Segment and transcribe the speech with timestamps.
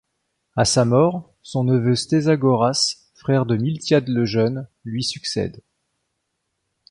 [0.55, 5.61] À sa mort, son neveu Stésagoras, frère de Miltiade le Jeune, lui succède.